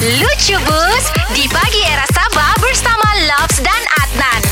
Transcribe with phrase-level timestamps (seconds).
[0.00, 1.04] Lucu Bus
[1.36, 4.42] di pagi era Sabah bersama Loves dan Adnan.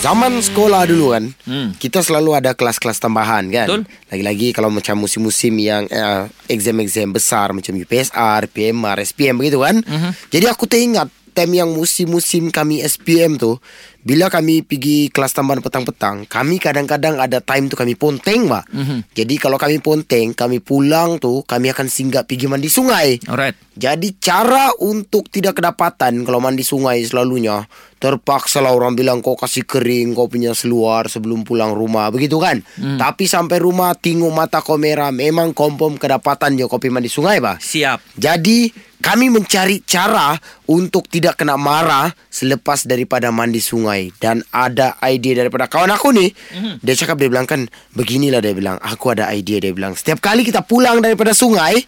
[0.00, 1.76] Zaman sekolah dulu kan hmm.
[1.76, 3.84] Kita selalu ada kelas-kelas tambahan kan Betul.
[4.08, 10.16] Lagi-lagi kalau macam musim-musim yang uh, Exam-exam besar Macam UPSR, PMR, SPM begitu kan uh-huh.
[10.32, 13.56] Jadi aku teringat Time yang musim-musim kami SPM tu
[14.02, 19.00] Bila kami pergi kelas tambahan petang-petang Kami kadang-kadang ada time tu kami ponteng pak uh-huh.
[19.14, 23.56] Jadi kalau kami ponteng Kami pulang tu Kami akan singgah pergi mandi sungai Alright.
[23.78, 27.64] jadi cara untuk tidak kedapatan kalau mandi sungai selalunya
[28.00, 32.64] terpaksa lah orang bilang kau kasih kering kau punya seluar sebelum pulang rumah begitu kan.
[32.80, 32.96] Hmm.
[32.96, 37.44] Tapi sampai rumah tengok mata kau merah memang confirm kedapatan je kau pergi mandi sungai
[37.44, 37.60] bah.
[37.60, 38.16] Siap.
[38.16, 40.36] Jadi kami mencari cara
[40.68, 44.12] untuk tidak kena marah selepas daripada mandi sungai.
[44.20, 46.30] Dan ada idea daripada kawan aku ni.
[46.30, 46.74] Mm-hmm.
[46.84, 48.76] dia cakap dia bilang kan beginilah dia bilang.
[48.78, 49.96] Aku ada idea dia bilang.
[49.96, 51.80] Setiap kali kita pulang daripada sungai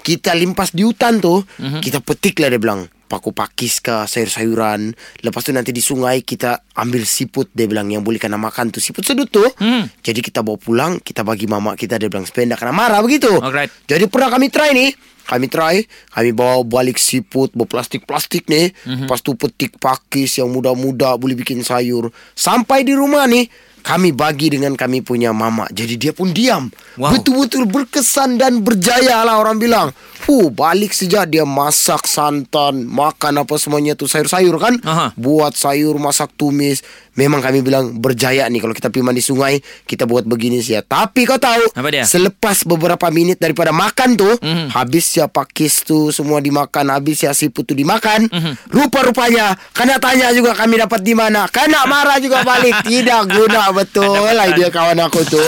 [0.00, 1.82] kita limpas di hutan tu mm-hmm.
[1.82, 2.86] kita petik lah dia bilang.
[3.10, 4.94] Paku pakis ke sayur-sayuran.
[5.26, 7.90] Lepas tu nanti di sungai kita ambil siput dia bilang.
[7.90, 9.42] Yang boleh kena makan tu siput sedut tu.
[9.58, 9.90] Hmm.
[9.98, 13.34] jadi kita bawa pulang kita bagi mama kita dia bilang supaya tak kena marah begitu.
[13.42, 13.74] Alright.
[13.90, 14.94] jadi pernah kami try ni
[15.30, 15.78] kami try
[16.10, 18.74] Kami bawa balik siput Bawa plastik-plastik ni Mhm.
[18.74, 19.06] mm-hmm.
[19.06, 23.46] Lepas tu petik pakis Yang muda-muda Boleh bikin sayur Sampai di rumah ni
[23.80, 26.68] kami bagi dengan kami punya mama Jadi dia pun diam
[27.00, 27.16] Wow.
[27.16, 29.88] Betul-betul berkesan dan berjaya lah orang bilang
[30.30, 35.10] Fuh, balik sejak dia masak santan Makan apa semuanya tu sayur-sayur kan Aha.
[35.12, 40.06] Buat sayur, masak tumis Memang kami bilang berjaya nih Kalau kita pergi mandi sungai Kita
[40.06, 42.06] buat begini sih ya Tapi kau tahu Apa dia?
[42.06, 44.70] Selepas beberapa minit daripada makan tu Mhm.
[44.70, 48.70] Habis ya pakis tu Semua dimakan Habis ya siput tu dimakan Mhm.
[48.70, 54.06] Rupa-rupanya Kena tanya juga kami dapat di mana Kena marah juga balik Tidak guna betul
[54.30, 55.42] lah Dia kawan aku tu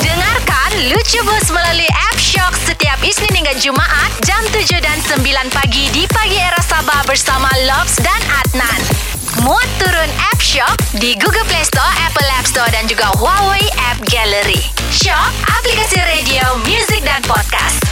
[0.00, 2.63] Dengarkan Lucu Bus melalui App Shock setiap
[3.04, 5.20] Isnin hingga Jumaat jam 7 dan 9
[5.52, 8.80] pagi di pagi era Sabah bersama Loves dan Adnan.
[9.44, 14.00] Muat turun App Shock di Google Play Store, Apple App Store dan juga Huawei App
[14.08, 14.72] Gallery.
[14.88, 17.83] Shock, aplikasi radio, music dan podcast.